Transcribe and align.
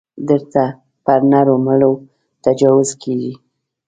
دلته 0.29 0.63
پر 1.05 1.19
نرو 1.31 1.55
مړو 1.65 1.93
تجاوز 2.45 2.89
کېږي. 3.01 3.33